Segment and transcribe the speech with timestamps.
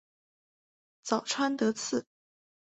[1.03, 2.07] 早川德次